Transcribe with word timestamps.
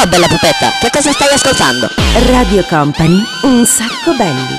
Ciao 0.00 0.08
bella 0.08 0.28
pupetta, 0.28 0.70
che 0.80 0.88
cosa 0.90 1.12
stai 1.12 1.28
ascoltando? 1.34 1.86
Radio 2.32 2.64
Company, 2.70 3.22
un 3.42 3.66
sacco 3.66 4.14
belli. 4.16 4.56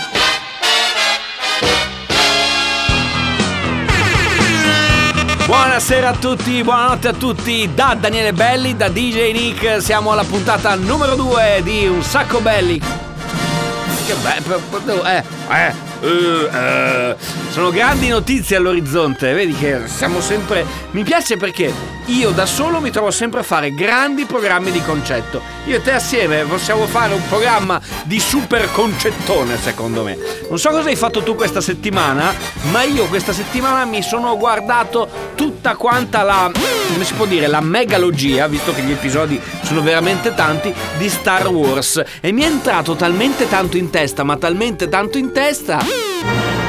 Buonasera 5.47 6.09
a 6.09 6.13
tutti, 6.13 6.61
buonanotte 6.61 7.07
a 7.07 7.13
tutti 7.13 7.67
da 7.73 7.97
Daniele 7.99 8.33
Belli, 8.33 8.77
da 8.77 8.89
DJ 8.89 9.31
Nick, 9.31 9.81
siamo 9.81 10.11
alla 10.11 10.23
puntata 10.23 10.75
numero 10.75 11.15
2 11.15 11.61
di 11.63 11.87
Un 11.87 12.03
sacco 12.03 12.39
belli. 12.39 12.79
Che 12.79 14.13
bello, 14.21 15.03
eh, 15.05 15.23
eh, 15.49 15.73
eh, 16.01 16.49
eh. 16.53 17.15
Sono 17.49 17.71
grandi 17.71 18.09
notizie 18.09 18.57
all'orizzonte, 18.57 19.33
vedi 19.33 19.55
che 19.55 19.87
siamo 19.87 20.21
sempre... 20.21 20.63
Mi 20.91 21.01
piace 21.01 21.35
perché 21.35 22.00
io 22.05 22.31
da 22.31 22.45
solo 22.45 22.79
mi 22.79 22.91
trovo 22.91 23.11
sempre 23.11 23.41
a 23.41 23.43
fare 23.43 23.73
grandi 23.73 24.25
programmi 24.25 24.71
di 24.71 24.81
concetto. 24.81 25.41
Io 25.65 25.77
e 25.77 25.81
te 25.81 25.93
assieme 25.93 26.43
possiamo 26.43 26.87
fare 26.87 27.13
un 27.13 27.21
programma 27.27 27.79
di 28.03 28.19
super 28.19 28.71
concettone, 28.71 29.57
secondo 29.57 30.03
me. 30.03 30.17
Non 30.49 30.59
so 30.59 30.69
cosa 30.69 30.89
hai 30.89 30.95
fatto 30.95 31.23
tu 31.23 31.35
questa 31.35 31.61
settimana, 31.61 32.33
ma 32.71 32.83
io 32.83 33.05
questa 33.05 33.33
settimana 33.33 33.85
mi 33.85 34.01
sono 34.01 34.37
guardato 34.37 35.31
tutta 35.35 35.75
quanta 35.75 36.23
la, 36.23 36.51
come 36.91 37.03
si 37.05 37.13
può 37.13 37.25
dire, 37.25 37.47
la 37.47 37.61
megalogia, 37.61 38.47
visto 38.47 38.73
che 38.73 38.81
gli 38.81 38.91
episodi 38.91 39.39
sono 39.61 39.81
veramente 39.81 40.33
tanti, 40.33 40.73
di 40.97 41.09
Star 41.09 41.47
Wars. 41.47 42.03
E 42.19 42.31
mi 42.31 42.41
è 42.41 42.45
entrato 42.45 42.95
talmente 42.95 43.47
tanto 43.47 43.77
in 43.77 43.89
testa, 43.89 44.23
ma 44.23 44.37
talmente 44.37 44.89
tanto 44.89 45.17
in 45.17 45.31
testa... 45.31 46.60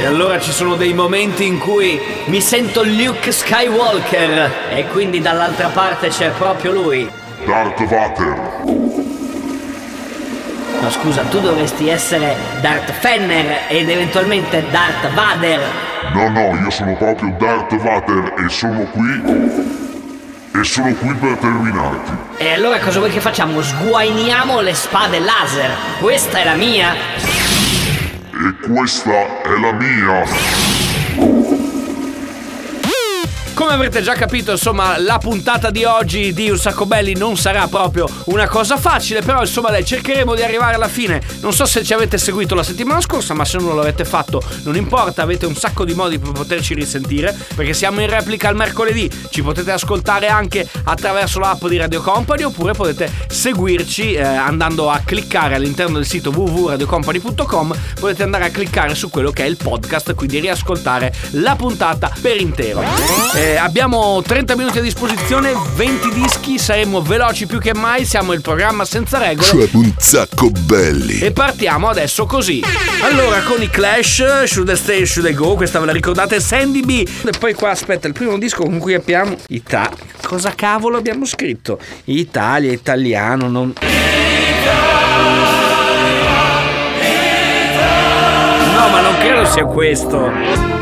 E 0.00 0.06
allora 0.06 0.38
ci 0.38 0.52
sono 0.52 0.76
dei 0.76 0.92
momenti 0.92 1.44
in 1.44 1.58
cui 1.58 2.00
mi 2.26 2.40
sento 2.40 2.84
Luke 2.84 3.32
Skywalker 3.32 4.50
e 4.70 4.86
quindi 4.92 5.20
dall'altra 5.20 5.68
parte 5.68 6.06
c'è 6.06 6.30
proprio 6.30 6.70
lui. 6.70 7.10
Darth 7.44 7.84
Vader. 7.84 8.40
No 10.80 10.90
scusa, 10.90 11.22
tu 11.22 11.40
dovresti 11.40 11.88
essere 11.88 12.36
Darth 12.60 12.92
Fenner 12.92 13.62
ed 13.66 13.90
eventualmente 13.90 14.64
Darth 14.70 15.12
Vader. 15.12 15.60
No, 16.12 16.28
no, 16.28 16.56
io 16.62 16.70
sono 16.70 16.94
proprio 16.94 17.34
Darth 17.36 17.76
Vader 17.76 18.34
e 18.38 18.48
sono 18.48 18.86
qui. 18.92 19.22
E 20.60 20.64
sono 20.64 20.94
qui 20.94 21.12
per 21.14 21.36
terminarti. 21.38 22.12
E 22.36 22.52
allora 22.52 22.78
cosa 22.78 23.00
vuoi 23.00 23.10
che 23.10 23.20
facciamo? 23.20 23.60
Sguainiamo 23.60 24.60
le 24.60 24.74
spade 24.74 25.18
laser. 25.18 25.70
Questa 25.98 26.38
è 26.38 26.44
la 26.44 26.54
mia. 26.54 27.47
E 28.40 28.54
questa 28.68 29.42
è 29.42 29.58
la 29.58 29.72
mia. 29.72 31.67
Come 33.58 33.72
avrete 33.72 34.02
già 34.02 34.14
capito, 34.14 34.52
insomma, 34.52 35.00
la 35.00 35.18
puntata 35.18 35.70
di 35.70 35.82
oggi 35.82 36.32
di 36.32 36.48
Un 36.48 36.58
Sacco 36.58 36.86
Belli 36.86 37.14
non 37.14 37.36
sarà 37.36 37.66
proprio 37.66 38.08
una 38.26 38.46
cosa 38.46 38.76
facile, 38.76 39.20
però 39.20 39.40
insomma 39.40 39.70
dai, 39.70 39.84
cercheremo 39.84 40.36
di 40.36 40.42
arrivare 40.42 40.76
alla 40.76 40.86
fine. 40.86 41.20
Non 41.40 41.52
so 41.52 41.66
se 41.66 41.82
ci 41.82 41.92
avete 41.92 42.18
seguito 42.18 42.54
la 42.54 42.62
settimana 42.62 43.00
scorsa, 43.00 43.34
ma 43.34 43.44
se 43.44 43.58
non 43.58 43.74
l'avete 43.74 44.04
fatto 44.04 44.40
non 44.62 44.76
importa, 44.76 45.22
avete 45.22 45.44
un 45.44 45.56
sacco 45.56 45.84
di 45.84 45.92
modi 45.92 46.20
per 46.20 46.30
poterci 46.30 46.72
risentire, 46.72 47.36
perché 47.56 47.74
siamo 47.74 48.00
in 48.00 48.08
replica 48.08 48.48
il 48.48 48.54
mercoledì, 48.54 49.10
ci 49.28 49.42
potete 49.42 49.72
ascoltare 49.72 50.28
anche 50.28 50.64
attraverso 50.84 51.40
l'app 51.40 51.66
di 51.66 51.78
Radio 51.78 52.00
Company 52.00 52.44
oppure 52.44 52.74
potete 52.74 53.10
seguirci 53.26 54.12
eh, 54.12 54.22
andando 54.22 54.88
a 54.88 55.00
cliccare 55.04 55.56
all'interno 55.56 55.96
del 55.96 56.06
sito 56.06 56.30
www.radiocompany.com, 56.30 57.76
potete 57.98 58.22
andare 58.22 58.44
a 58.44 58.50
cliccare 58.50 58.94
su 58.94 59.10
quello 59.10 59.32
che 59.32 59.42
è 59.42 59.46
il 59.48 59.56
podcast, 59.56 60.14
quindi 60.14 60.38
riascoltare 60.38 61.12
la 61.30 61.56
puntata 61.56 62.12
per 62.22 62.40
intero. 62.40 63.46
Eh, 63.48 63.56
abbiamo 63.56 64.20
30 64.20 64.56
minuti 64.56 64.78
a 64.78 64.82
disposizione, 64.82 65.54
20 65.74 66.12
dischi, 66.12 66.58
saremo 66.58 67.00
veloci 67.00 67.46
più 67.46 67.58
che 67.58 67.72
mai, 67.72 68.04
siamo 68.04 68.34
il 68.34 68.42
programma 68.42 68.84
senza 68.84 69.16
regole. 69.16 69.46
Cioè 69.46 69.68
un 69.72 69.90
sacco 69.96 70.50
belli. 70.50 71.20
E 71.20 71.32
partiamo 71.32 71.88
adesso 71.88 72.26
così. 72.26 72.62
Allora, 73.00 73.40
con 73.40 73.62
i 73.62 73.70
Clash, 73.70 74.44
Should 74.44 74.68
the 74.68 74.76
Stay, 74.76 75.06
Should 75.06 75.30
I 75.30 75.32
Go, 75.32 75.54
questa 75.54 75.78
ve 75.80 75.86
la 75.86 75.92
ricordate, 75.92 76.40
Sandy 76.40 76.82
B. 76.82 77.08
E 77.24 77.30
poi 77.38 77.54
qua 77.54 77.70
aspetta, 77.70 78.06
il 78.06 78.12
primo 78.12 78.36
disco 78.36 78.64
con 78.64 78.76
cui 78.76 78.92
abbiamo 78.92 79.34
Italia. 79.48 79.96
Cosa 80.22 80.52
cavolo 80.54 80.98
abbiamo 80.98 81.24
scritto? 81.24 81.78
Italia, 82.04 82.70
italiano, 82.70 83.48
non... 83.48 83.72
No, 88.74 88.88
ma 88.90 89.00
non 89.00 89.16
credo 89.16 89.46
sia 89.46 89.64
questo. 89.64 90.77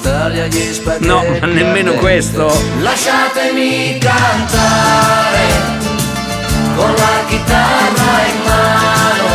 Italia, 0.00 0.46
gli 0.46 0.72
spaghetti 0.72 1.06
No, 1.06 1.24
ma 1.40 1.46
nemmeno 1.46 1.92
questo. 1.94 2.46
Lasciatemi 2.80 3.98
cantare 3.98 5.46
con 6.76 6.90
la 6.94 7.24
chitarra 7.26 8.26
in 8.30 8.40
mano. 8.44 9.26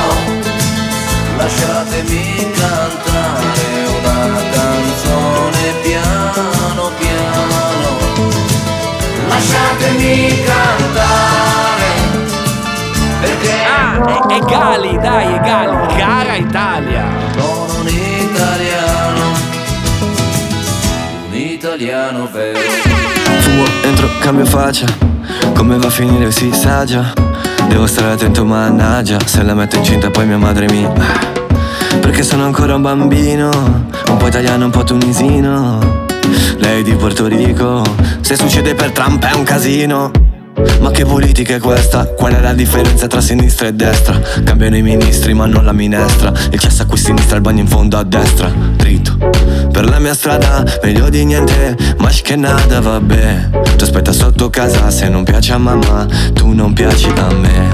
Lasciatemi 1.37 2.51
cantare 2.53 3.65
una 3.99 4.41
canzone 4.51 5.73
piano 5.83 6.91
piano. 6.97 7.97
Lasciatemi 9.27 10.43
cantare 10.45 11.91
perché 13.19 13.51
Ah, 13.65 14.05
è, 14.05 14.35
è 14.35 14.39
Gali, 14.39 14.97
dai, 14.99 15.33
è 15.33 15.39
Fumo, 24.03 24.09
entro, 24.09 24.09
cambio 24.19 24.45
faccia. 24.45 24.85
Come 25.53 25.77
va 25.77 25.87
a 25.87 25.89
finire 25.89 26.31
si 26.31 26.51
sa 26.51 26.83
già 26.83 27.13
Devo 27.69 27.87
stare 27.87 28.11
attento 28.11 28.43
mannaggia. 28.45 29.17
Se 29.25 29.41
la 29.43 29.53
metto 29.53 29.77
incinta 29.77 30.09
poi 30.09 30.25
mia 30.25 30.37
madre 30.37 30.65
mi 30.69 30.87
Perché 32.01 32.23
sono 32.23 32.43
ancora 32.43 32.75
un 32.75 32.81
bambino. 32.81 33.49
Un 34.09 34.17
po' 34.17 34.27
italiano, 34.27 34.65
un 34.65 34.71
po' 34.71 34.83
tunisino. 34.83 36.05
Lei 36.57 36.83
di 36.83 36.93
Porto 36.95 37.27
Rico. 37.27 37.83
Se 38.21 38.35
succede 38.35 38.75
per 38.75 38.91
Trump 38.91 39.23
è 39.23 39.33
un 39.33 39.43
casino. 39.43 40.11
Ma 40.79 40.91
che 40.91 41.05
politica 41.05 41.55
è 41.55 41.59
questa? 41.59 42.05
Qual 42.07 42.33
è 42.33 42.41
la 42.41 42.53
differenza 42.53 43.07
tra 43.07 43.21
sinistra 43.21 43.67
e 43.67 43.73
destra? 43.73 44.19
Cambiano 44.43 44.75
i 44.75 44.81
ministri 44.81 45.33
ma 45.33 45.45
non 45.45 45.63
la 45.63 45.73
minestra. 45.73 46.31
Il 46.51 46.59
cesso 46.59 46.83
a 46.83 46.85
qui 46.85 46.97
sinistra, 46.97 47.37
il 47.37 47.41
bagno 47.41 47.61
in 47.61 47.67
fondo 47.67 47.97
a 47.97 48.03
destra 48.03 48.72
Dritto 48.93 49.17
Per 49.71 49.89
la 49.89 49.97
mia 49.97 50.13
strada, 50.13 50.63
meglio 50.83 51.09
di 51.09 51.25
niente 51.25 51.75
Ma 51.97 52.09
che 52.09 52.35
nada, 52.35 52.79
vabbè. 52.79 53.49
Ti 53.75 53.83
aspetta 53.83 54.11
sotto 54.11 54.51
casa 54.51 54.91
se 54.91 55.09
non 55.09 55.23
piace 55.23 55.53
a 55.53 55.57
mamma 55.57 56.05
Tu 56.33 56.51
non 56.51 56.73
piaci 56.73 57.11
a 57.15 57.33
me. 57.33 57.71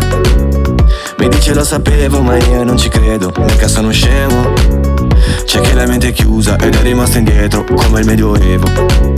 Mi 1.17 1.27
dice 1.27 1.53
lo 1.53 1.65
sapevo 1.65 2.21
ma 2.21 2.37
io 2.37 2.63
non 2.63 2.77
ci 2.77 2.87
credo 2.87 3.33
Mica 3.39 3.67
sono 3.67 3.91
scemo 3.91 4.53
C'è 5.43 5.59
che 5.59 5.73
la 5.73 5.85
mente 5.85 6.07
è 6.07 6.13
chiusa 6.13 6.55
ed 6.55 6.73
è 6.73 6.81
rimasta 6.81 7.17
indietro 7.17 7.65
Come 7.65 7.99
il 7.99 8.05
medioevo 8.05 9.17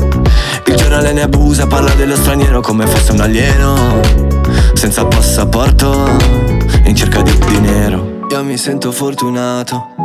il 0.66 0.78
giornale 0.78 1.11
ne 1.11 1.23
abusa, 1.23 1.67
parla 1.67 1.94
dello 1.95 2.16
straniero 2.16 2.61
come 2.61 2.88
fosse 2.88 3.11
un 3.11 3.19
alieno. 3.19 4.00
Senza 4.73 5.03
passaporto, 5.03 6.07
in 6.85 6.95
cerca 6.95 7.22
di 7.22 7.38
dinero. 7.45 8.19
Io 8.29 8.44
mi 8.45 8.56
sento 8.56 8.94
fortunato, 8.94 9.95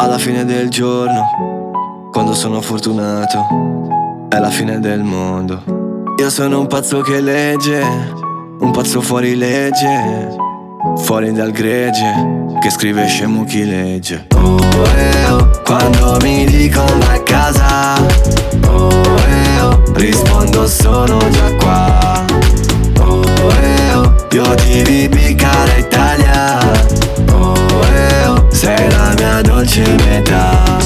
alla 0.00 0.16
fine 0.16 0.46
del 0.46 0.70
giorno 0.70 2.08
Quando 2.10 2.32
sono 2.32 2.62
fortunato, 2.62 4.26
è 4.30 4.38
la 4.38 4.48
fine 4.48 4.80
del 4.80 5.02
mondo. 5.02 5.62
Io 6.16 6.30
sono 6.30 6.60
un 6.60 6.66
pazzo 6.66 7.02
che 7.02 7.20
legge, 7.20 7.80
un 8.58 8.70
pazzo 8.72 9.00
fuori 9.00 9.36
legge 9.36 10.34
Fuori 11.02 11.32
dal 11.32 11.50
gregge, 11.50 12.56
che 12.60 12.70
scrive 12.70 13.06
scemo 13.06 13.44
chi 13.44 13.66
legge. 13.66 14.26
Oh, 14.34 14.58
eh, 14.96 15.30
oh, 15.30 15.50
quando 15.62 16.16
mi 16.22 16.46
dicono 16.46 17.04
a 17.04 17.20
casa. 17.20 17.96
Oh, 18.66 18.88
eh, 18.88 19.60
oh, 19.60 19.82
rispondo 19.92 20.66
sono 20.66 21.18
già 21.28 21.54
qua. 21.56 22.24
Oh, 23.00 23.22
eh, 23.60 23.94
oh, 23.94 24.14
io 24.32 24.54
ti 24.54 24.82
vivi 24.82 25.34
cara 25.34 25.76
Italia 25.76 26.29
sei 28.60 28.90
la 28.90 29.14
mia 29.16 29.40
dolce 29.40 29.80
metà 30.04 30.76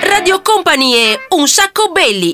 Radio 0.00 0.42
Company 0.42 0.94
e 0.94 1.26
un 1.36 1.46
sacco 1.46 1.92
belli. 1.92 2.32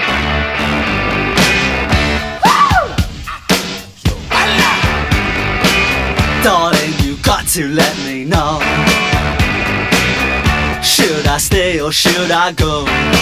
Darling, 6.43 7.01
you 7.03 7.19
got 7.21 7.47
to 7.53 7.67
let 7.67 7.95
me 8.07 8.25
know. 8.25 8.61
Should 10.81 11.27
I 11.27 11.37
stay 11.39 11.81
or 11.81 11.93
should 11.93 12.31
I 12.31 12.53
go? 12.55 13.22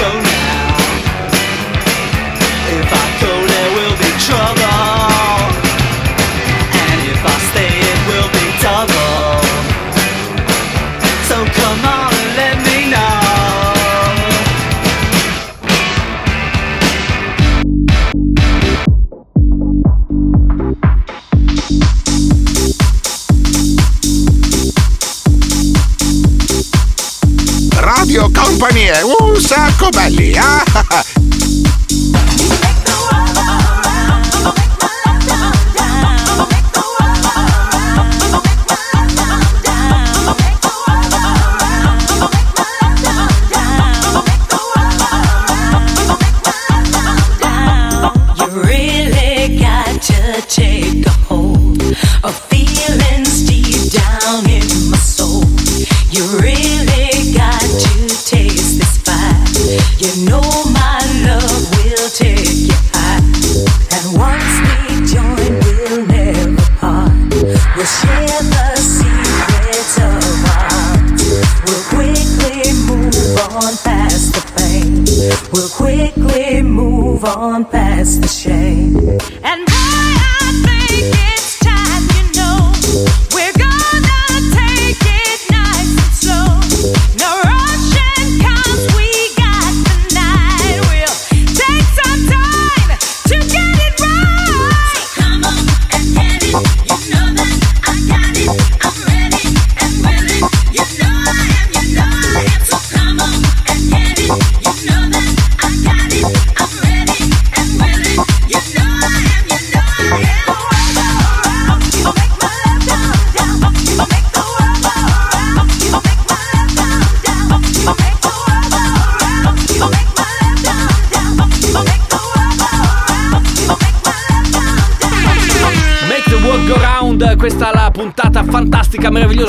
sacco 29.51 29.89
belli, 29.89 30.33
ah! 30.37 31.10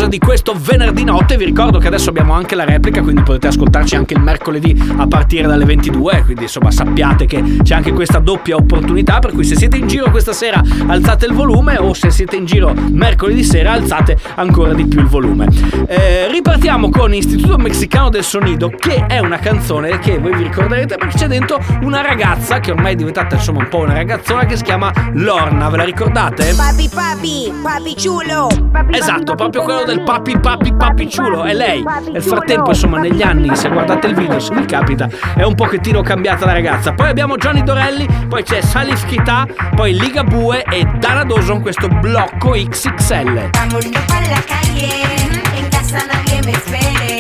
Meravigliosa 0.02 0.06
di 0.06 0.19
questo 0.19 0.54
venerdì 0.58 1.04
notte. 1.04 1.37
Vi 1.37 1.44
ricordo 1.44 1.78
che 1.78 1.87
adesso 1.87 2.10
abbiamo 2.10 2.32
anche 2.32 2.54
la 2.54 2.64
replica, 2.64 3.02
quindi 3.02 3.22
potete 3.22 3.49
ascoltarci 3.49 3.96
anche 3.96 4.14
il 4.14 4.20
mercoledì 4.20 4.76
a 4.96 5.06
partire 5.06 5.46
dalle 5.46 5.64
22. 5.64 6.22
Quindi 6.25 6.43
insomma 6.43 6.70
sappiate 6.70 7.26
che 7.26 7.43
c'è 7.62 7.75
anche 7.75 7.93
questa 7.93 8.19
doppia 8.19 8.56
opportunità. 8.56 9.19
Per 9.19 9.32
cui 9.32 9.44
se 9.44 9.56
siete 9.56 9.76
in 9.76 9.87
giro 9.87 10.10
questa 10.10 10.32
sera 10.32 10.60
alzate 10.87 11.26
il 11.26 11.32
volume, 11.32 11.78
o 11.78 11.93
se 11.93 12.10
siete 12.10 12.37
in 12.37 12.44
giro 12.44 12.75
mercoledì 12.75 13.44
sera 13.44 13.72
alzate 13.72 14.16
ancora 14.37 14.72
di 14.72 14.87
più 14.87 15.00
il 15.00 15.06
volume. 15.06 15.49
Eh, 15.87 16.28
ripartiamo 16.31 16.90
con 16.90 17.14
Istituto 17.14 17.56
Mexicano 17.56 18.08
del 18.08 18.25
Sonido, 18.25 18.69
che 18.69 19.06
è 19.06 19.19
una 19.19 19.38
canzone 19.38 19.98
che 19.98 20.19
voi 20.19 20.34
vi 20.34 20.44
ricorderete 20.44 20.96
perché 20.96 21.16
c'è 21.16 21.26
dentro 21.26 21.58
una 21.82 22.00
ragazza 22.00 22.60
che 22.60 22.72
ormai 22.72 22.93
è 22.93 22.96
diventata 22.96 23.37
insomma 23.37 23.60
un 23.60 23.69
po' 23.69 23.78
una 23.78 23.94
ragazzona 23.94 24.44
che 24.44 24.56
si 24.56 24.62
chiama 24.62 24.93
Lorna. 25.14 25.69
Ve 25.69 25.76
la 25.76 25.84
ricordate? 25.84 26.55
Papi, 26.55 26.90
papi, 26.93 27.52
papi 27.62 27.94
chulo. 28.02 28.48
Papi, 28.70 28.96
Esatto, 28.96 29.34
proprio 29.34 29.62
quello 29.62 29.84
del 29.84 29.92
papi 30.00 30.39
papi 30.39 30.75
papi 30.75 31.09
ciulo, 31.09 31.44
è 31.44 31.53
lei. 31.53 31.85
Nel 32.11 32.23
frattempo, 32.23 32.71
insomma, 32.71 32.99
negli 32.99 33.23
anni, 33.23 33.55
se 33.55 33.69
guardate 33.69 34.06
il 34.06 34.15
video, 34.15 34.39
se 34.41 34.55
vi 34.55 34.65
capita, 34.65 35.09
è 35.37 35.43
un 35.43 35.55
pochettino 35.55 36.00
cambiata 36.03 36.47
la 36.47 36.53
ragazza. 36.53 36.93
Poi 36.93 37.09
abbiamo 37.09 37.37
Johnny 37.37 37.62
Dorelli, 37.62 38.09
poi 38.29 38.43
c'è 38.43 38.61
Salif 38.62 39.05
Kita, 39.06 39.47
poi 39.75 39.94
Ligabue 39.94 40.63
e 40.65 40.84
Dana 40.99 41.25
Dawson, 41.25 41.61
questo 41.61 41.89
blocco 41.89 42.53
XXL. 42.53 43.51
Pa' 43.51 43.67
la 43.67 44.43
calle, 44.46 44.89
en 45.56 45.69
casa 45.69 45.99
nadie 46.06 46.41
me 46.44 46.53
espere. 46.53 47.11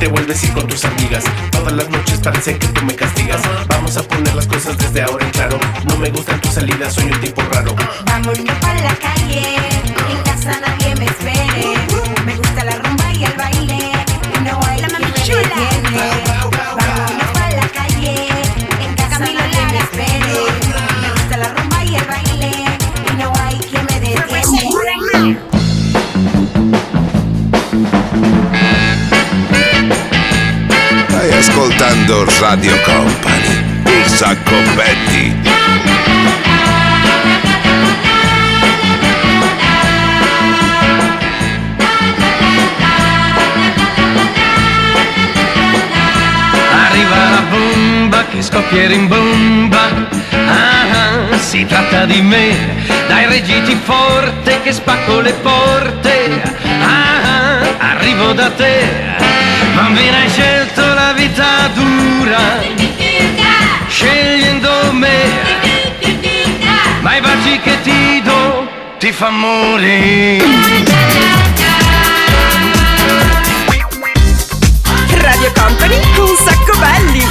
Te 0.00 0.08
vuelves 0.08 0.42
ir 0.42 0.52
con 0.54 0.66
tus 0.66 0.82
amigas. 0.86 1.24
Todas 1.52 1.74
las 1.74 1.88
noches 1.90 2.18
parece 2.20 2.58
que 2.58 2.66
tú 2.68 2.82
me 2.86 2.96
castigas. 2.96 3.40
Vamos 3.68 3.96
a 3.98 4.02
poner 4.02 4.34
las 4.34 4.46
cosas 4.46 4.76
desde 4.78 5.02
ahora 5.02 5.26
en 5.26 5.30
claro. 5.30 5.58
No 5.84 5.98
me 5.98 6.08
gustan 6.08 6.40
tus 6.40 6.54
salidas, 6.54 6.94
soy 6.94 7.04
un 7.04 7.20
tipo 7.20 7.42
raro. 7.52 7.76
Vámonos 8.06 8.58
pa' 8.60 8.74
la 8.74 8.94
calle, 8.96 9.42
en 10.10 10.22
casa 10.24 10.58
nadie 10.58 10.96
me 10.96 11.04
espere. 11.04 11.74
Me 12.24 12.34
gusta 12.34 12.64
la 12.64 12.72
rumba 12.76 12.89
Edo 32.10 32.26
Radio 32.40 32.76
Company, 32.80 33.84
il 33.84 34.04
sacco 34.06 34.56
Betty. 34.74 35.32
Arriva 46.72 47.30
la 47.30 47.42
bomba 47.48 48.24
che 48.26 48.42
scoppia 48.42 48.92
in 48.92 49.06
bomba. 49.06 49.84
Ah, 50.32 51.30
ah, 51.30 51.36
si 51.36 51.64
tratta 51.64 52.06
di 52.06 52.20
me, 52.22 52.56
dai 53.06 53.26
reggiti 53.26 53.78
forte 53.84 54.60
che 54.64 54.72
spacco 54.72 55.20
le 55.20 55.32
porte. 55.34 56.42
Ah, 56.82 57.60
ah, 57.78 57.92
arrivo 57.92 58.32
da 58.32 58.50
te, 58.50 58.84
bambina 59.76 60.16
hai 60.16 60.28
scelto 60.28 60.89
ti 69.00 69.12
fa 69.12 69.30
morire. 69.30 70.44
Radio 75.22 75.52
Company, 75.54 75.98
un 76.18 76.36
sacco 76.36 76.78
belli. 76.78 77.29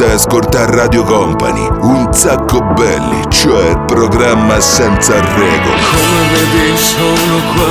Stai 0.00 0.12
a 0.12 0.14
ascoltare 0.14 0.76
Radio 0.76 1.04
Company, 1.04 1.68
un 1.82 2.08
sacco 2.10 2.62
belli, 2.62 3.20
cioè 3.28 3.76
programma 3.84 4.58
senza 4.58 5.20
regole. 5.20 5.78
Come 5.90 6.26
vedi 6.32 6.78
sono 6.78 7.36
qua, 7.52 7.68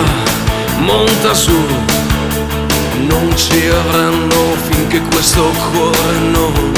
monta 0.77 1.33
su, 1.33 1.57
non 3.07 3.36
ci 3.36 3.67
avranno 3.69 4.55
finché 4.69 5.01
questo 5.12 5.51
cuore 5.71 6.19
non 6.29 6.71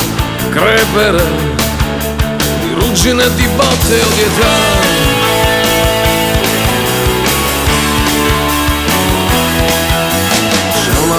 creperà 0.52 1.26
di 2.62 2.74
ruggine, 2.74 3.26
di 3.36 3.48
botte 3.54 4.02
o 4.02 4.10
di 4.16 4.22
età. 4.22 5.00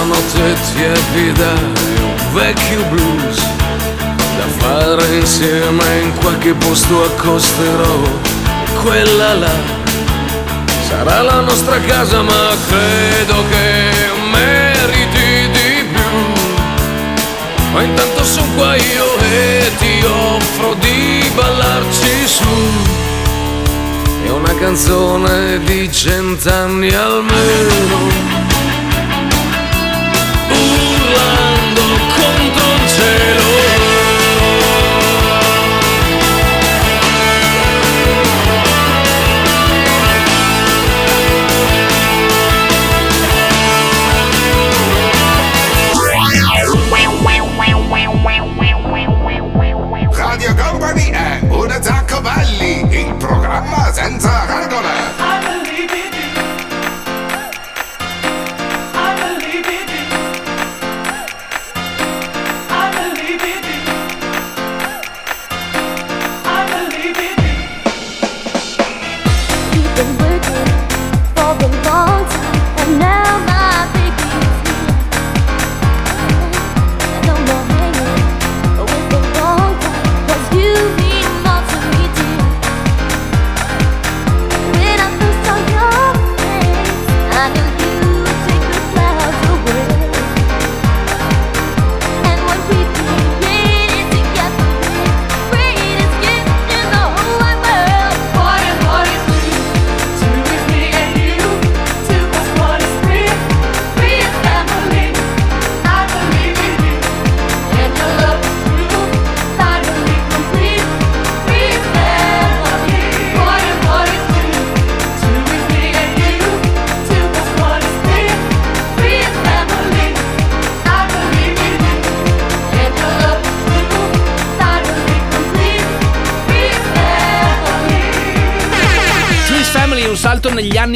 Notte 0.05 0.55
tiepida 0.73 1.53
e 1.53 2.01
un 2.01 2.33
vecchio 2.33 2.83
blues 2.89 3.62
da 4.37 4.47
fare 4.57 5.15
insieme 5.15 6.01
in 6.01 6.13
qualche 6.19 6.53
posto 6.53 7.03
accosterò. 7.03 7.99
Quella 8.81 9.33
là 9.33 9.55
sarà 10.87 11.21
la 11.21 11.39
nostra 11.41 11.79
casa 11.79 12.21
ma 12.21 12.55
credo 12.67 13.43
che 13.49 13.91
meriti 14.31 15.49
di 15.51 15.85
più. 15.91 16.41
Ma 17.73 17.81
intanto 17.83 18.23
sono 18.23 18.51
qua 18.55 18.75
io 18.75 19.17
e 19.19 19.71
ti 19.79 20.05
offro 20.05 20.73
di 20.75 21.31
ballarci 21.35 22.27
su. 22.27 22.53
È 24.25 24.29
una 24.29 24.55
canzone 24.55 25.59
di 25.63 25.91
cent'anni 25.91 26.93
almeno. 26.93 27.97
Urlando 30.49 31.81
contro 32.15 32.73
il 32.75 32.89
cielo 32.89 33.42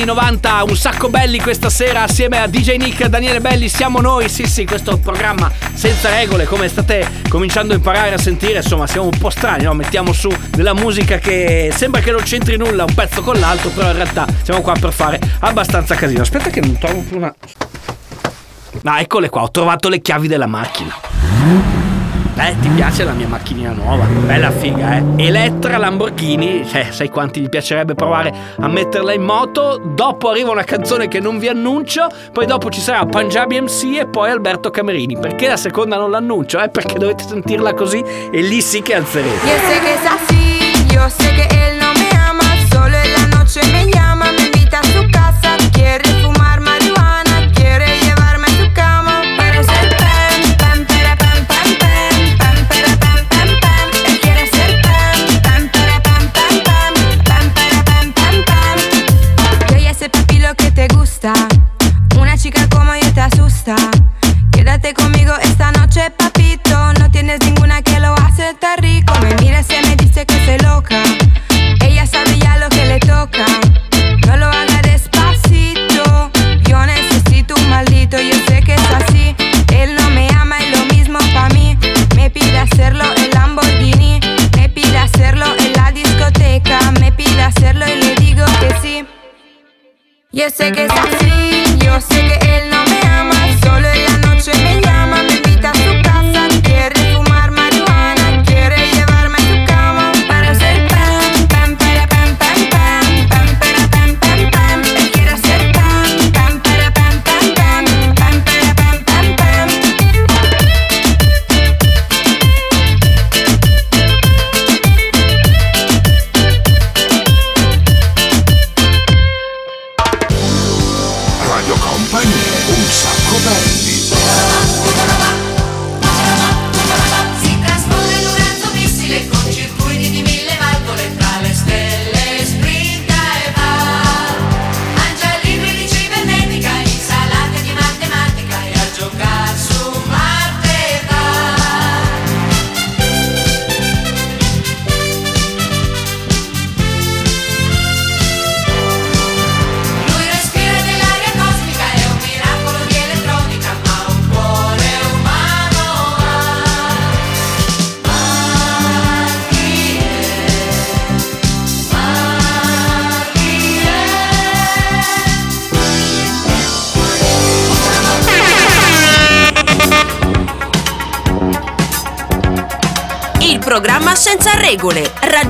90, 0.07 0.63
un 0.63 0.77
sacco 0.77 1.09
belli 1.09 1.37
questa 1.37 1.69
sera 1.69 2.03
assieme 2.03 2.39
a 2.39 2.47
DJ 2.47 2.77
Nick 2.77 3.01
e 3.01 3.09
Daniele 3.09 3.41
Belli, 3.41 3.67
siamo 3.67 3.99
noi, 3.99 4.29
sì 4.29 4.45
sì, 4.45 4.65
questo 4.65 4.97
programma 4.97 5.51
senza 5.73 6.09
regole, 6.09 6.45
come 6.45 6.69
state 6.69 7.05
cominciando 7.27 7.73
a 7.73 7.75
imparare 7.75 8.13
a 8.13 8.17
sentire, 8.17 8.59
insomma 8.59 8.87
siamo 8.87 9.09
un 9.11 9.17
po' 9.19 9.29
strani, 9.29 9.65
no? 9.65 9.73
mettiamo 9.73 10.13
su 10.13 10.33
della 10.51 10.73
musica 10.73 11.17
che 11.17 11.73
sembra 11.75 11.99
che 11.99 12.11
non 12.11 12.21
c'entri 12.21 12.55
nulla 12.55 12.85
un 12.85 12.93
pezzo 12.93 13.21
con 13.21 13.37
l'altro, 13.37 13.69
però 13.69 13.87
in 13.87 13.95
realtà 13.97 14.25
siamo 14.43 14.61
qua 14.61 14.75
per 14.79 14.93
fare 14.93 15.19
abbastanza 15.39 15.93
casino. 15.95 16.21
Aspetta 16.21 16.49
che 16.49 16.61
non 16.61 16.77
trovo 16.77 17.01
più 17.01 17.17
una... 17.17 17.35
Ah, 18.83 19.01
eccole 19.01 19.27
qua, 19.27 19.41
ho 19.41 19.51
trovato 19.51 19.89
le 19.89 19.99
chiavi 19.99 20.29
della 20.29 20.47
macchina. 20.47 21.96
Eh, 22.39 22.55
ti 22.61 22.69
piace 22.69 23.03
la 23.03 23.13
mia 23.13 23.27
macchinina 23.27 23.71
nuova? 23.71 24.05
Bella 24.05 24.51
figa, 24.51 24.97
eh? 24.97 25.03
Elettra 25.17 25.77
Lamborghini, 25.77 26.63
eh, 26.71 26.87
sai 26.91 27.09
quanti 27.09 27.41
gli 27.41 27.49
piacerebbe 27.49 27.95
provare 27.95 28.31
a 28.59 28.67
metterla 28.67 29.11
in 29.11 29.23
moto? 29.23 29.81
Dopo 29.83 30.29
arriva 30.29 30.51
una 30.51 30.63
canzone 30.63 31.07
che 31.07 31.19
non 31.19 31.39
vi 31.39 31.47
annuncio, 31.47 32.07
poi 32.31 32.45
dopo 32.45 32.69
ci 32.69 32.79
sarà 32.79 33.03
Punjabi 33.05 33.59
MC 33.59 33.97
e 33.99 34.07
poi 34.07 34.29
Alberto 34.29 34.69
Camerini. 34.69 35.17
Perché 35.17 35.47
la 35.47 35.57
seconda 35.57 35.97
non 35.97 36.11
l'annuncio? 36.11 36.59
Eh, 36.59 36.69
perché 36.69 36.99
dovete 36.99 37.23
sentirla 37.27 37.73
cosí 37.73 38.03
e 38.31 38.41
lì 38.41 38.61
sì 38.61 38.83
che 38.83 38.93
alzerete. 38.93 39.47
Yo 39.47 39.57
sé 39.67 39.79
que 39.79 39.93
es 39.93 40.05
así, 40.05 40.93
yo 40.93 41.09
sé 41.09 41.33
que 41.33 41.47
él 41.49 41.79
no 41.79 41.91
me 41.93 42.09
ama, 42.17 42.43
solo 42.69 42.95
en 42.95 43.13
la 43.13 43.37
noche 43.37 43.61
me 43.71 43.85
llama, 43.85 43.96
Quédate 64.53 64.93
conmigo 64.93 65.33
esta 65.41 65.73
noche 65.73 66.09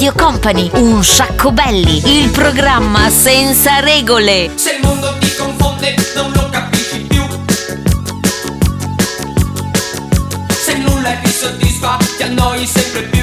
Radio 0.00 0.14
Company, 0.16 0.70
un 0.76 1.04
sacco 1.04 1.52
belli, 1.52 2.22
il 2.22 2.30
programma 2.30 3.10
senza 3.10 3.80
regole. 3.80 4.50
Se 4.54 4.76
il 4.76 4.80
mondo 4.82 5.14
ti 5.18 5.30
confonde 5.36 5.94
non 6.14 6.32
lo 6.32 6.48
capisci 6.48 7.00
più 7.00 7.22
Se 10.48 10.78
nulla 10.78 11.12
ti 11.22 11.30
soddisfa 11.30 11.98
ti 12.16 12.22
annoi 12.22 12.66
sempre 12.66 13.02
più 13.02 13.19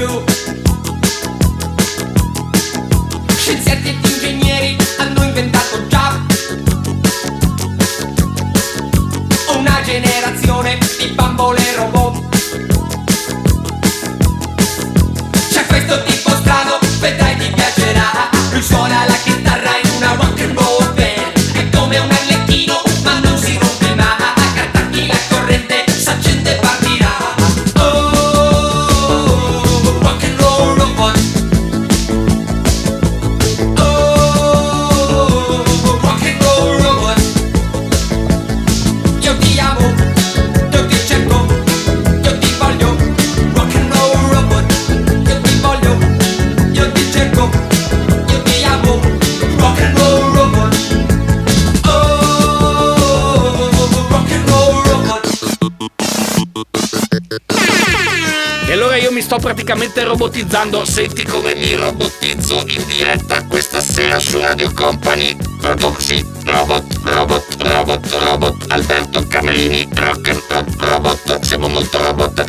praticamente 59.47 60.03
robotizzando. 60.03 60.83
Senti 60.83 61.23
come 61.23 61.55
mi 61.55 61.73
robotizzo 61.73 62.65
in 62.67 62.85
diretta 62.85 63.45
questa 63.45 63.79
sera 63.79 64.19
su 64.19 64.39
Radio 64.39 64.73
Company. 64.73 65.37
Così, 65.79 66.25
robot, 66.43 66.83
robot, 67.03 67.55
robot, 67.59 68.17
robot. 68.19 68.65
Alberto 68.67 69.25
Camelini, 69.25 69.87
rock 69.93 70.27
and 70.27 70.41
pop 70.47 70.67
robot. 70.79 71.39
Siamo 71.45 71.69
molto 71.69 71.97
robot. 71.97 72.43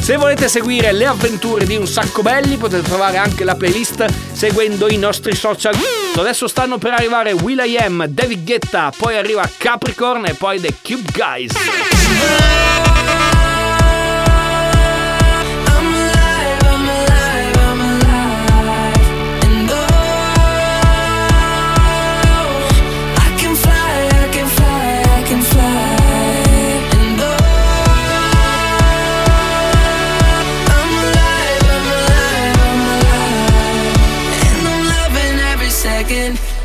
Se 0.00 0.16
volete 0.16 0.48
seguire 0.48 0.90
le 0.90 1.06
avventure 1.06 1.64
di 1.66 1.76
un 1.76 1.86
sacco 1.86 2.20
belli 2.20 2.56
potete 2.56 2.82
trovare 2.82 3.18
anche 3.18 3.44
la 3.44 3.54
playlist 3.54 4.04
seguendo 4.32 4.90
i 4.90 4.96
nostri 4.96 5.36
social. 5.36 5.76
Adesso 6.16 6.48
stanno 6.48 6.78
per 6.78 6.94
arrivare 6.94 7.30
Will 7.30 7.62
I 7.64 7.76
Am, 7.76 8.06
David 8.06 8.44
Guetta, 8.44 8.92
poi 8.96 9.16
arriva 9.16 9.48
Capricorn 9.56 10.26
e 10.26 10.34
poi 10.34 10.60
The 10.60 10.74
Cube 10.82 11.12
Guys. 11.12 12.69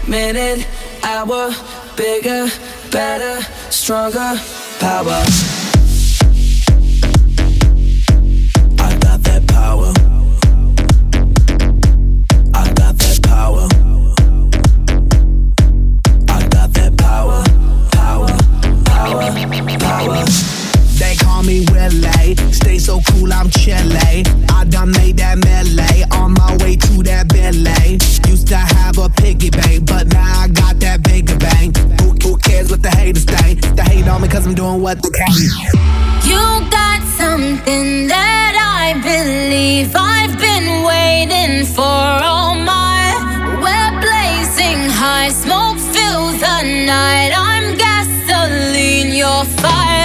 Minute, 0.07 0.67
hour, 1.03 1.51
bigger, 1.95 2.47
better, 2.91 3.41
stronger, 3.71 4.39
power. 4.79 5.23
I 8.77 8.97
got 9.01 9.21
that 9.23 9.43
power. 9.47 9.93
I 12.53 12.73
got 12.73 12.97
that 12.97 13.19
power. 13.23 13.67
I 16.29 16.47
got 16.49 16.73
that 16.73 16.97
power, 16.97 17.43
power, 17.91 18.27
power, 18.85 19.17
power. 19.79 20.25
They 20.99 21.15
call 21.15 21.43
me 21.43 21.65
Stay 22.51 22.77
so 22.77 22.99
cool, 23.09 23.31
I'm 23.31 23.49
chilly. 23.49 24.23
I 24.49 24.65
done 24.69 24.91
made 24.91 25.17
that 25.17 25.37
melee 25.37 26.03
on 26.11 26.33
my 26.33 26.57
way 26.63 26.75
to 26.75 27.03
that 27.03 27.27
Billy. 27.29 27.99
Used 28.29 28.47
to 28.47 28.57
have 28.57 28.97
a 28.97 29.09
piggy 29.09 29.49
bank, 29.49 29.85
but 29.85 30.07
now 30.07 30.41
I 30.41 30.47
got 30.47 30.79
that 30.79 31.03
bigger 31.03 31.37
bang. 31.37 31.73
Who, 32.01 32.15
who 32.23 32.37
cares 32.37 32.69
what 32.69 32.81
the 32.81 32.89
haters 32.89 33.25
think? 33.25 33.61
They 33.75 33.83
hate 33.83 34.07
on 34.07 34.21
me 34.21 34.27
cause 34.27 34.45
I'm 34.47 34.55
doing 34.55 34.81
what 34.81 35.01
they 35.01 35.09
can. 35.09 35.33
You 36.29 36.41
got 36.69 37.01
something 37.17 38.07
that 38.07 38.53
I 38.57 38.93
believe 39.01 39.93
I've 39.95 40.37
been 40.39 40.83
waiting 40.83 41.65
for 41.65 41.81
all 41.81 42.55
my. 42.55 43.13
We're 43.63 43.93
blazing 44.01 44.89
high, 44.89 45.29
smoke 45.29 45.77
fills 45.93 46.39
the 46.39 46.85
night. 46.85 47.31
I'm 47.35 47.77
gasoline, 47.77 49.13
you're 49.13 49.45
fire. 49.61 50.04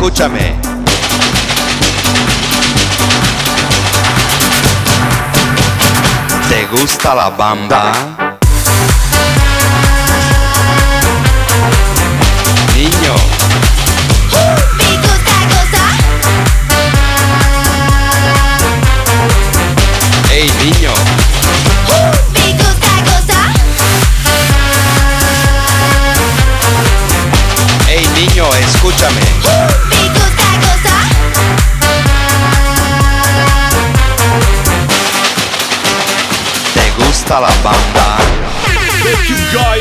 Escúchame. 0.00 0.56
¿Te 6.48 6.66
gusta 6.68 7.14
la 7.14 7.28
bamba? 7.28 8.19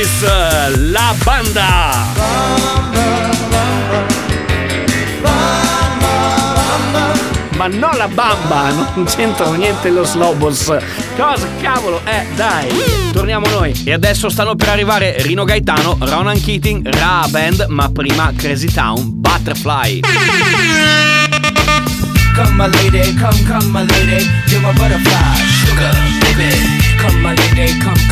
Eh, 0.01 0.77
la 0.77 1.13
banda. 1.25 1.91
Ma 7.57 7.67
no 7.67 7.89
la 7.97 8.07
bamba, 8.07 8.69
non 8.93 9.03
c'entra 9.03 9.51
niente 9.55 9.89
lo 9.89 10.05
Slobos. 10.05 10.73
Cosa 11.17 11.45
cavolo? 11.61 11.99
Eh, 12.05 12.25
dai. 12.35 12.69
Torniamo 13.11 13.45
noi. 13.49 13.73
E 13.83 13.91
adesso 13.91 14.29
stanno 14.29 14.55
per 14.55 14.69
arrivare 14.69 15.21
Rino 15.21 15.43
Gaetano, 15.43 15.97
Ronan 15.99 16.39
Keating, 16.39 16.87
Ra 16.95 17.27
Band, 17.29 17.65
ma 17.67 17.89
prima 17.89 18.31
Crazy 18.37 18.71
Town, 18.71 19.01
Butterfly. 19.19 19.99
Come 22.35 22.51
my 22.55 22.69
lady, 22.69 23.13
come, 23.15 23.43
come 23.45 23.65
my 23.65 23.85
lady, 23.85 24.25
you're 24.47 24.61
my 24.61 24.71
butterfly, 24.71 25.35
sugar, 25.65 25.91
baby. 26.21 26.87
Come 27.01 27.19
my 27.19 27.33
lady, 27.35 27.77
come, 27.79 27.88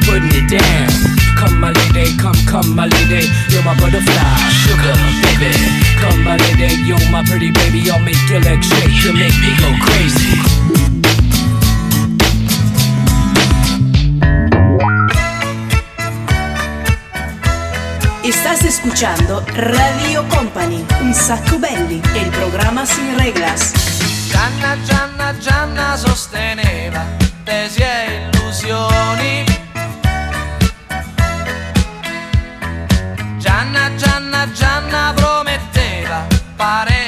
I'm 0.00 0.06
putting 0.06 0.32
it 0.32 0.48
down. 0.48 0.88
Come, 1.36 1.60
my 1.60 1.72
lady, 1.72 2.16
come, 2.16 2.36
come, 2.46 2.74
my 2.74 2.86
lady, 2.86 3.28
you're 3.50 3.62
my 3.64 3.74
butterfly, 3.76 4.36
sugar 4.64 4.96
baby. 5.20 5.52
Come, 6.00 6.24
my 6.24 6.36
lady, 6.36 6.74
you're 6.84 7.10
my 7.10 7.22
pretty 7.24 7.50
baby. 7.50 7.90
I'll 7.90 8.00
make 8.00 8.16
your 8.28 8.40
legs 8.40 8.66
shake, 8.66 9.04
you 9.04 9.12
make 9.12 9.36
me 9.40 9.52
go 9.60 9.68
crazy. 9.84 10.40
Estás 18.24 18.64
escuchando 18.64 19.44
Radio 19.54 20.26
Company, 20.28 20.84
un 21.02 21.12
sacco 21.14 21.58
belli, 21.58 22.00
el 22.14 22.30
programa 22.30 22.86
sin 22.86 23.18
reglas. 23.18 23.72
Gianna, 24.30 24.76
Gianna, 24.86 25.34
Gianna 25.40 25.96
sosteneva 25.96 27.04
tesi. 27.44 28.29
Prometteva 36.60 36.99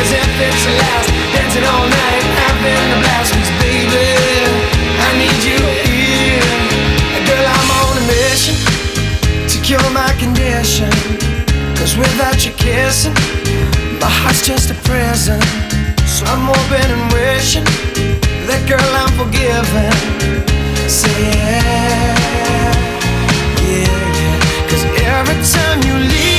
as 0.00 0.12
if 0.12 0.40
it's 0.40 0.64
the 0.64 0.72
last. 0.80 1.08
Dancing 1.34 1.64
all 1.64 1.86
night, 1.86 2.24
having 2.42 2.86
a 2.96 2.98
blast. 3.02 3.34
baby, 3.60 4.10
I 5.06 5.08
need 5.20 5.40
you 5.44 5.60
here. 5.86 6.50
Girl, 7.28 7.46
I'm 7.56 7.70
on 7.80 7.94
a 8.02 8.04
mission 8.08 8.56
to 9.50 9.56
cure 9.62 9.90
my 9.92 10.12
condition. 10.18 10.90
Cause 11.76 11.96
without 11.96 12.44
your 12.44 12.54
kissing, 12.56 13.14
my 14.00 14.10
heart's 14.20 14.46
just 14.46 14.70
a 14.70 14.74
prison. 14.88 15.40
So 16.20 16.26
I'm 16.26 16.44
hoping 16.52 16.90
and 16.96 17.06
wishing 17.14 17.64
that 18.44 18.62
girl 18.68 18.92
I'm 19.00 19.08
forgiven. 19.16 19.88
Say 20.86 21.16
yeah, 21.32 22.76
yeah, 23.64 23.88
yeah. 24.20 24.68
Cause 24.68 24.84
every 25.00 25.38
time 25.48 25.80
you 25.80 25.96
leave 25.96 26.29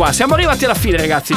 qua, 0.00 0.12
siamo 0.12 0.32
arrivati 0.32 0.64
alla 0.64 0.72
fine 0.72 0.96
ragazzi. 0.96 1.34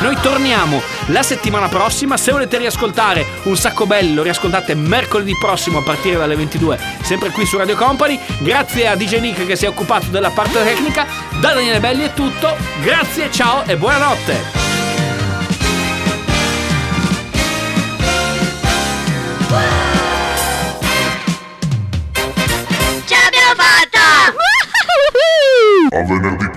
Noi 0.00 0.16
torniamo 0.20 0.82
la 1.06 1.22
settimana 1.22 1.68
prossima. 1.68 2.16
Se 2.16 2.32
volete 2.32 2.58
riascoltare 2.58 3.24
un 3.44 3.56
sacco 3.56 3.86
belli, 3.86 4.14
lo 4.14 4.24
riascoltate 4.24 4.74
mercoledì 4.74 5.36
prossimo 5.38 5.78
a 5.78 5.82
partire 5.82 6.16
dalle 6.16 6.34
22, 6.34 6.76
sempre 7.02 7.30
qui 7.30 7.46
su 7.46 7.56
Radio 7.56 7.76
Company. 7.76 8.18
Grazie 8.38 8.88
a 8.88 8.96
DJ 8.96 9.20
Nick 9.20 9.46
che 9.46 9.54
si 9.54 9.64
è 9.64 9.68
occupato 9.68 10.06
della 10.06 10.30
parte 10.30 10.60
tecnica. 10.60 11.06
Da 11.40 11.52
Daniele 11.52 11.78
Belli 11.78 12.02
è 12.02 12.12
tutto. 12.14 12.56
Grazie, 12.82 13.30
ciao 13.30 13.64
e 13.64 13.76
buonanotte. 13.76 14.67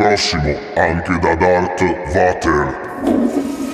Prossimo, 0.02 0.58
anche 0.76 1.20
da 1.20 1.36
Darth 1.36 1.84
Vader. 2.12 3.71